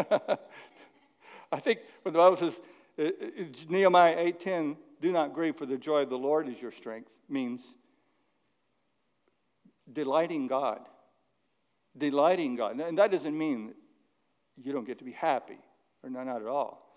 [1.51, 2.53] I think when the Bible says,
[2.97, 6.71] It, it, Nehemiah 8:10, do not grieve, for the joy of the Lord is your
[6.71, 7.61] strength, means
[9.91, 10.81] delighting God.
[11.97, 12.79] Delighting God.
[12.79, 13.73] And that doesn't mean
[14.61, 15.57] you don't get to be happy,
[16.03, 16.88] or not, not at all.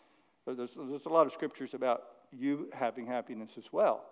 [0.47, 2.03] There's, there's a lot of scriptures about
[2.33, 4.05] you having happiness as well.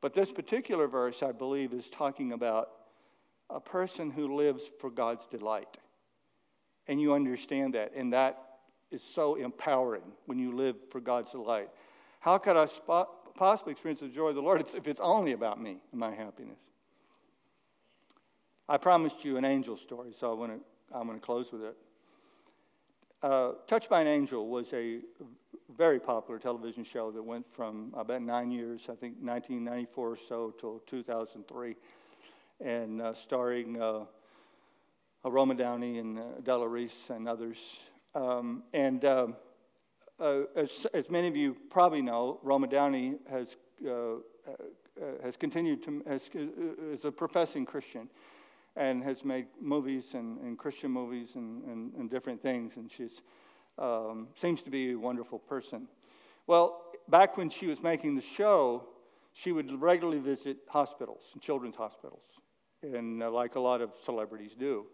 [0.00, 2.68] But this particular verse, I believe, is talking about
[3.50, 5.76] a person who lives for God's delight.
[6.86, 7.92] And you understand that.
[7.94, 8.38] And that
[8.90, 11.68] is so empowering when you live for God's delight.
[12.20, 12.66] How could I
[13.36, 16.58] possibly experience the joy of the Lord if it's only about me and my happiness?
[18.68, 20.62] I promised you an angel story, so I want
[20.94, 21.76] I'm going to close with it.
[23.22, 25.00] Uh, Touched by an Angel was a
[25.76, 30.54] very popular television show that went from about nine years, I think 1994 or so,
[30.58, 31.76] till 2003,
[32.64, 34.04] and uh, starring uh,
[35.24, 37.58] Roma Downey and uh, Della Reese and others.
[38.14, 39.26] Um, and uh,
[40.18, 43.48] uh, as, as many of you probably know, Roma Downey has,
[43.86, 44.14] uh,
[45.22, 48.08] has continued to, has, is a professing Christian
[48.76, 52.72] and has made movies and, and Christian movies and, and, and, different things.
[52.76, 53.08] And she
[53.78, 55.88] um, seems to be a wonderful person.
[56.46, 58.84] Well, back when she was making the show,
[59.32, 62.22] she would regularly visit hospitals, children's hospitals,
[62.82, 64.86] and uh, like a lot of celebrities do.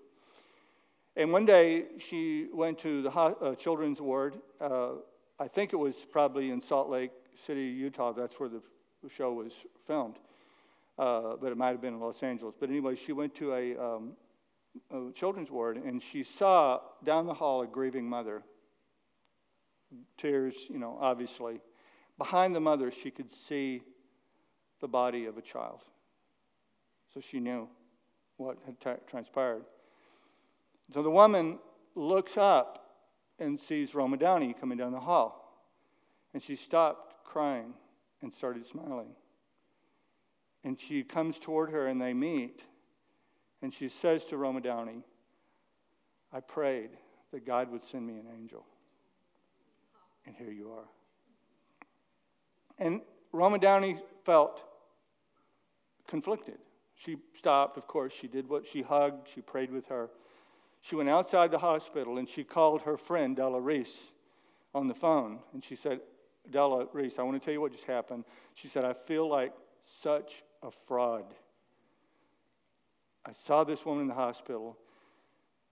[1.17, 4.35] And one day she went to the ho- uh, children's ward.
[4.61, 4.93] Uh,
[5.39, 7.13] I think it was probably in Salt Lake
[7.47, 8.13] City, Utah.
[8.13, 8.61] That's where the
[9.09, 9.53] show was
[9.87, 10.17] filmed
[10.99, 12.55] uh, but it might have been in Los Angeles.
[12.59, 14.13] But anyway, she went to a, um,
[14.91, 18.43] a children's ward and she saw down the hall a grieving mother.
[20.19, 21.61] Tears, you know, obviously.
[22.19, 23.83] Behind the mother, she could see
[24.81, 25.81] the body of a child.
[27.15, 27.69] So she knew
[28.37, 29.63] what had t- transpired.
[30.93, 31.59] So the woman
[31.95, 32.87] looks up
[33.39, 35.43] and sees Roma Downey coming down the hall.
[36.33, 37.73] And she stopped crying
[38.23, 39.09] and started smiling.
[40.67, 42.61] And she comes toward her and they meet.
[43.63, 45.05] And she says to Roma Downey,
[46.33, 46.91] I prayed
[47.33, 48.67] that God would send me an angel.
[50.27, 50.89] And here you are.
[52.81, 53.01] And
[53.31, 54.61] Roma Downey felt
[56.09, 56.59] conflicted.
[56.97, 58.13] She stopped, of course.
[58.21, 60.11] She did what she hugged, she prayed with her.
[60.81, 64.11] She went outside the hospital and she called her friend, Della Reese,
[64.75, 65.39] on the phone.
[65.53, 66.01] And she said,
[66.51, 68.25] Della Reese, I want to tell you what just happened.
[68.55, 69.53] She said, I feel like
[70.03, 71.25] such a fraud.
[73.25, 74.77] I saw this woman in the hospital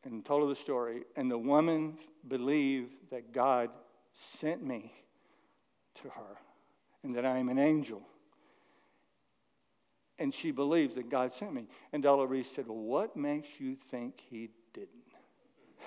[0.04, 3.70] and told her the story, and the woman believed that God
[4.40, 4.92] sent me
[6.02, 6.38] to her
[7.02, 8.02] and that I am an angel.
[10.18, 11.66] And she believes that God sent me.
[11.92, 14.90] And Della Reese said, Well, what makes you think he didn't?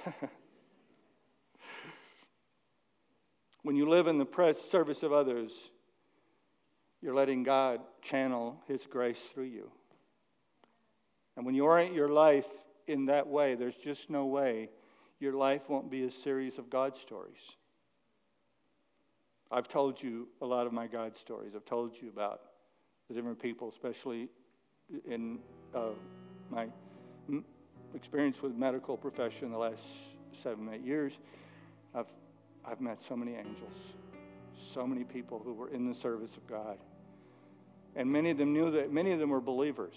[3.64, 5.52] when you live in the service of others,
[7.08, 9.72] you're letting God channel His grace through you.
[11.38, 12.44] And when you orient your life
[12.86, 14.68] in that way, there's just no way
[15.22, 17.40] your life won't be a series of God stories.
[19.50, 21.54] I've told you a lot of my God stories.
[21.56, 22.42] I've told you about
[23.08, 24.28] the different people, especially
[25.10, 25.40] in
[25.74, 25.92] uh,
[26.52, 26.68] my
[27.96, 29.82] experience with medical profession the last
[30.44, 31.14] seven, eight years.
[31.96, 32.12] I've,
[32.66, 33.96] I've met so many angels
[34.74, 36.78] so many people who were in the service of God.
[37.98, 39.96] And many of them knew that many of them were believers.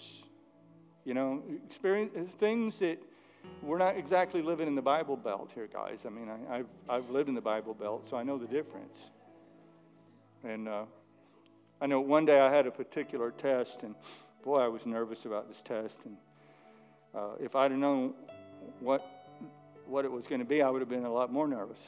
[1.05, 2.97] You know, experience things that
[3.61, 5.99] we're not exactly living in the Bible Belt here, guys.
[6.05, 8.97] I mean, I, have I've lived in the Bible Belt, so I know the difference.
[10.43, 10.85] And uh,
[11.79, 13.93] I know one day I had a particular test, and
[14.43, 15.97] boy, I was nervous about this test.
[16.05, 16.17] And
[17.15, 18.15] uh, if I'd have known
[18.79, 19.05] what
[19.85, 21.79] what it was going to be, I would have been a lot more nervous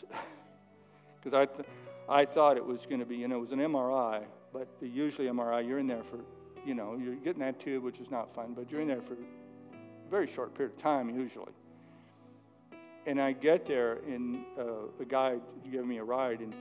[1.24, 1.46] because I.
[1.46, 1.68] Th-
[2.10, 5.28] I thought it was going to be, you know, it was an MRI, but usually
[5.28, 6.20] MRI, you're in there for,
[6.66, 9.14] you know, you're getting that tube, which is not fun, but you're in there for
[9.14, 11.52] a very short period of time usually.
[13.06, 14.64] And I get there, and uh,
[14.98, 15.36] the guy
[15.70, 16.54] giving me a ride, and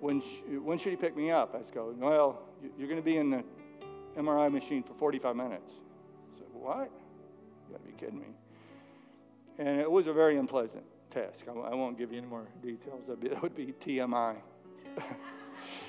[0.00, 1.54] when, sh- when should he pick me up?
[1.54, 2.42] I going, well,
[2.78, 3.42] you're going to be in the
[4.16, 5.72] MRI machine for 45 minutes.
[6.34, 6.90] I said, what?
[7.68, 8.26] You got to be kidding me.
[9.58, 11.44] And it was a very unpleasant task.
[11.48, 13.02] I, won't give you any more details.
[13.08, 14.36] That would be TMI.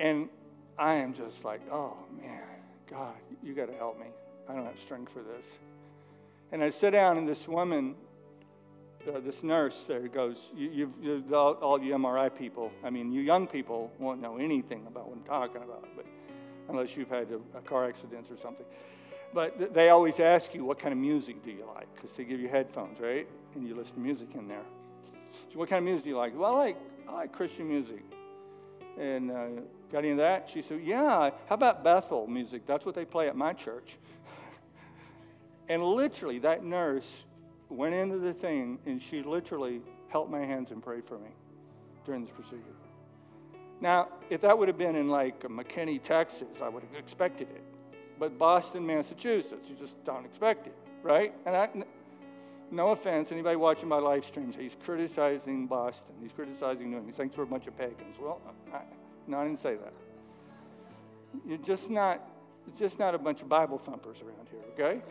[0.00, 0.28] and
[0.78, 2.42] I am just like, oh man,
[2.90, 4.06] God, you got to help me.
[4.48, 5.46] I don't have strength for this.
[6.52, 7.94] And I sit down, and this woman,
[9.08, 13.22] uh, this nurse there goes, you, have all, all you MRI people, I mean, you
[13.22, 16.06] young people won't know anything about what I'm talking about, but
[16.68, 18.66] unless you've had a, a car accident or something.
[19.32, 21.92] But they always ask you, what kind of music do you like?
[21.94, 23.26] Because they give you headphones, right?
[23.54, 24.62] And you listen to music in there.
[25.48, 26.38] Said, what kind of music do you like?
[26.38, 26.76] Well, I like,
[27.08, 28.02] I like Christian music.
[28.98, 29.46] And uh,
[29.92, 30.48] got into that.
[30.52, 32.62] She said, yeah, how about Bethel music?
[32.66, 33.96] That's what they play at my church.
[35.68, 37.06] and literally, that nurse
[37.68, 41.30] went into the thing and she literally held my hands and prayed for me
[42.06, 42.62] during this procedure.
[43.80, 47.62] Now, if that would have been in like McKinney, Texas, I would have expected it.
[48.18, 51.34] But Boston, Massachusetts, you just don't expect it, right?
[51.46, 51.68] And I,
[52.70, 56.14] no offense, anybody watching my live streams, he's criticizing Boston.
[56.22, 57.14] He's criticizing New England.
[57.14, 58.16] He thinks we're a bunch of pagans.
[58.20, 58.40] Well,
[58.72, 58.80] I,
[59.26, 59.92] no, I didn't say that.
[61.46, 62.20] You're just not,
[62.78, 65.02] just not a bunch of Bible thumpers around here, okay?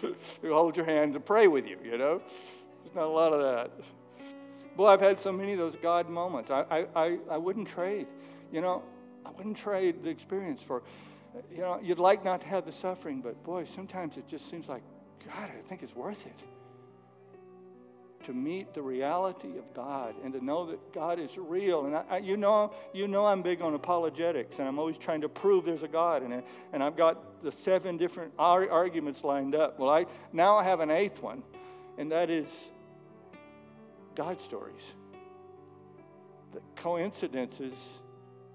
[0.42, 2.20] Who hold your hands and pray with you, you know?
[2.84, 3.70] There's not a lot of that.
[4.76, 6.50] Boy, I've had so many of those God moments.
[6.50, 8.06] I, I, I wouldn't trade.
[8.52, 8.82] You know,
[9.24, 10.82] I wouldn't trade the experience for,
[11.50, 14.68] you know, you'd like not to have the suffering, but boy, sometimes it just seems
[14.68, 14.82] like,
[15.26, 16.42] God, I think it's worth it
[18.26, 21.86] to meet the reality of God and to know that God is real.
[21.86, 25.20] And I, I, you know, you know, I'm big on apologetics, and I'm always trying
[25.20, 26.22] to prove there's a God.
[26.22, 29.78] And, and I've got the seven different ar- arguments lined up.
[29.78, 31.44] Well, I now I have an eighth one,
[31.98, 32.48] and that is
[34.16, 34.82] God stories.
[36.52, 37.74] The coincidences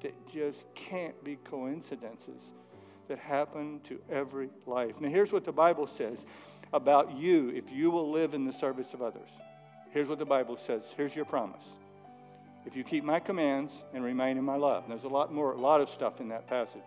[0.03, 2.41] that just can't be coincidences
[3.07, 4.95] that happen to every life.
[4.99, 6.17] Now, here's what the Bible says
[6.73, 9.29] about you if you will live in the service of others.
[9.91, 10.81] Here's what the Bible says.
[10.95, 11.63] Here's your promise.
[12.65, 14.85] If you keep my commands and remain in my love.
[14.87, 16.83] There's a lot more, a lot of stuff in that passage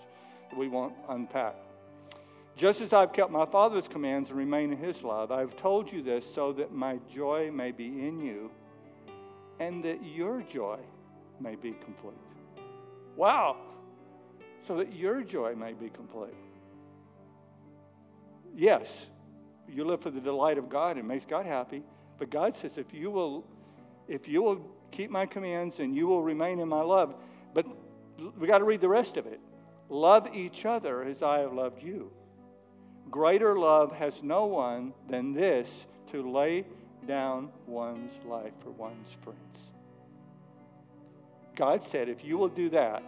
[0.51, 1.55] that we won't unpack.
[2.57, 6.03] Just as I've kept my Father's commands and remain in his love, I've told you
[6.03, 8.51] this so that my joy may be in you
[9.59, 10.79] and that your joy
[11.41, 12.15] may be complete.
[13.17, 13.57] Wow!
[14.67, 16.35] So that your joy may be complete.
[18.57, 18.87] Yes,
[19.69, 21.83] you live for the delight of God and makes God happy.
[22.19, 23.45] But God says, if you will,
[24.09, 24.61] if you will
[24.93, 27.15] keep my commands and you will remain in my love,
[27.53, 27.67] but
[28.39, 29.41] we got to read the rest of it.
[29.89, 32.11] Love each other as I have loved you.
[33.11, 35.69] Greater love has no one than this
[36.13, 36.65] to lay
[37.07, 39.39] down one's life for one's friends.
[41.55, 43.03] God said, if you will do that,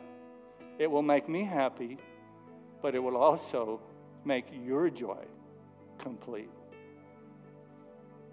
[0.78, 1.98] it will make me happy,
[2.82, 3.80] but it will also
[4.24, 5.24] make your joy
[5.98, 6.50] complete.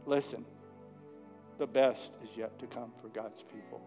[0.06, 0.46] Listen,
[1.60, 3.82] the best is yet to come for God's people.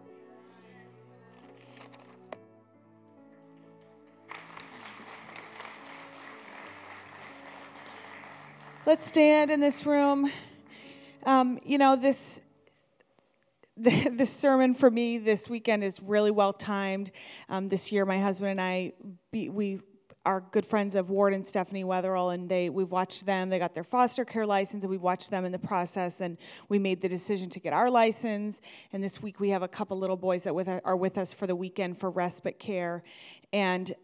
[8.85, 10.31] Let's stand in this room.
[11.25, 12.39] Um, you know, this
[13.77, 17.11] the sermon for me this weekend is really well timed.
[17.47, 18.93] Um, this year, my husband and I,
[19.31, 19.81] we
[20.27, 23.49] are good friends of Ward and Stephanie Wetherell, and they we've watched them.
[23.49, 26.19] They got their foster care license, and we watched them in the process.
[26.19, 28.57] And we made the decision to get our license.
[28.91, 31.47] And this week we have a couple little boys that with, are with us for
[31.47, 33.03] the weekend for respite care.
[33.53, 33.95] And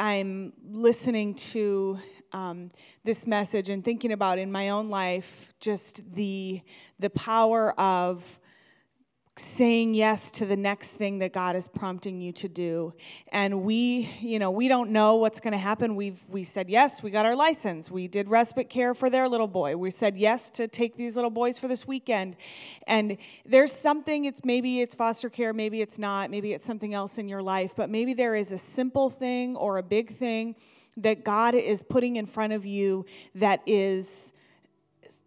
[0.00, 2.00] I'm listening to
[2.32, 2.72] um,
[3.04, 5.28] this message and thinking about in my own life
[5.60, 6.60] just the
[6.98, 8.24] the power of
[9.56, 12.92] saying yes to the next thing that God is prompting you to do.
[13.32, 15.96] And we, you know, we don't know what's going to happen.
[15.96, 17.90] We've we said yes, we got our license.
[17.90, 19.76] We did respite care for their little boy.
[19.76, 22.36] We said yes to take these little boys for this weekend.
[22.86, 27.12] And there's something it's maybe it's foster care, maybe it's not, maybe it's something else
[27.16, 30.54] in your life, but maybe there is a simple thing or a big thing
[30.96, 34.06] that God is putting in front of you that is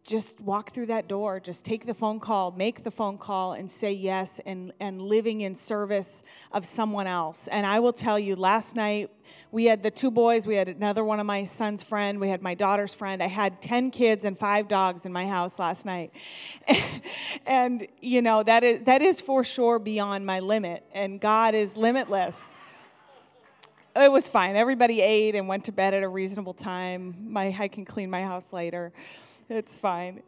[0.06, 3.72] just walk through that door just take the phone call make the phone call and
[3.80, 7.38] say yes and, and living in service of someone else.
[7.50, 9.10] And i will tell you last night
[9.52, 12.42] we had the two boys we had another one of my son's friend we had
[12.42, 13.24] my daughter's friend.
[13.24, 16.12] I had 10 kids and five dogs in my house last night.
[17.46, 20.84] And you know that is that is for sure beyond my limit.
[20.94, 22.36] And god is limitless.
[23.96, 24.56] It was fine.
[24.56, 27.16] Everybody ate and went to bed at a reasonable time.
[27.30, 28.92] My i can clean my house later
[29.50, 30.24] it's fine.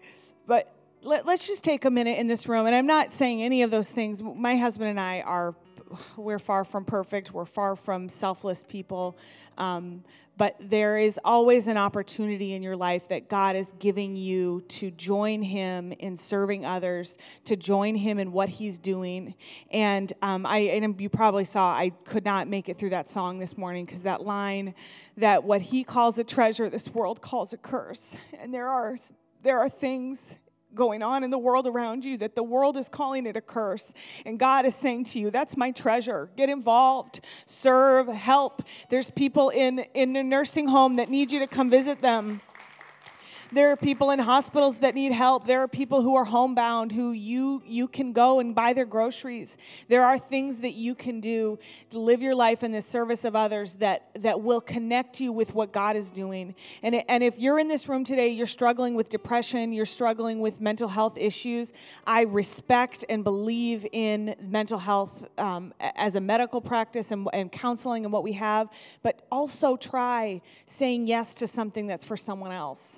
[0.48, 2.66] But let, us just take a minute in this room.
[2.66, 4.22] And I'm not saying any of those things.
[4.22, 5.56] My husband and I are,
[6.18, 7.32] we're far from perfect.
[7.32, 9.18] We're far from selfless people.
[9.58, 10.04] Um,
[10.38, 14.92] but there is always an opportunity in your life that God is giving you to
[14.92, 19.36] join Him in serving others, to join Him in what He's doing.
[19.72, 23.40] And um, I, and you probably saw, I could not make it through that song
[23.40, 24.76] this morning because that line,
[25.18, 28.02] that what He calls a treasure, this world calls a curse.
[28.40, 28.98] And there are
[29.46, 30.18] there are things
[30.76, 33.86] going on in the world around you that the world is calling it a curse.
[34.26, 36.30] And God is saying to you, that's my treasure.
[36.38, 37.22] Get involved,
[37.62, 38.62] serve, help.
[38.90, 42.42] There's people in, in a nursing home that need you to come visit them.
[43.52, 45.46] There are people in hospitals that need help.
[45.46, 49.56] There are people who are homebound who you you can go and buy their groceries.
[49.88, 51.60] There are things that you can do
[51.92, 55.54] to live your life in the service of others that that will connect you with
[55.54, 56.56] what God is doing.
[56.82, 60.60] And and if you're in this room today, you're struggling with depression, you're struggling with
[60.60, 61.68] mental health issues.
[62.08, 68.06] I respect and believe in mental health um, as a medical practice and, and counseling
[68.06, 68.70] and what we have,
[69.04, 70.42] but also try
[70.80, 72.95] saying yes to something that's for someone else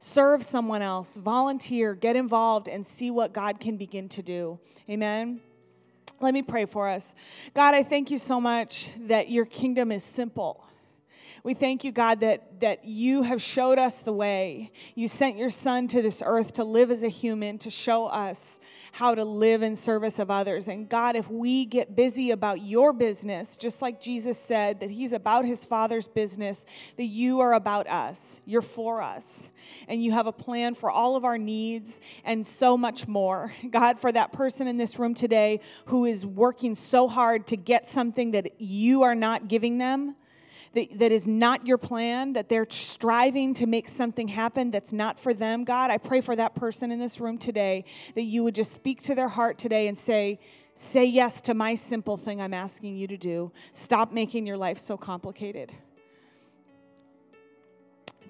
[0.00, 4.58] serve someone else, volunteer, get involved, and see what God can begin to do.
[4.88, 5.40] Amen.
[6.20, 7.04] Let me pray for us.
[7.54, 10.64] God, I thank you so much that your kingdom is simple.
[11.42, 14.72] We thank you, God, that, that you have showed us the way.
[14.94, 18.58] You sent your son to this earth to live as a human, to show us
[18.92, 20.68] how to live in service of others.
[20.68, 25.12] And God, if we get busy about your business, just like Jesus said that he's
[25.12, 26.58] about his Father's business,
[26.96, 29.24] that you are about us, you're for us.
[29.86, 31.90] And you have a plan for all of our needs
[32.24, 33.54] and so much more.
[33.70, 37.90] God, for that person in this room today who is working so hard to get
[37.90, 40.16] something that you are not giving them,
[40.74, 45.18] that, that is not your plan, that they're striving to make something happen that's not
[45.20, 48.54] for them, God, I pray for that person in this room today that you would
[48.54, 50.38] just speak to their heart today and say,
[50.92, 53.52] Say yes to my simple thing I'm asking you to do.
[53.74, 55.72] Stop making your life so complicated.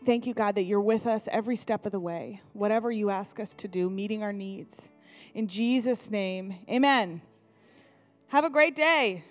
[0.04, 3.38] Thank you, God, that you're with us every step of the way, whatever you ask
[3.38, 4.76] us to do, meeting our needs.
[5.32, 7.22] In Jesus' name, amen.
[8.28, 9.24] Have a great day.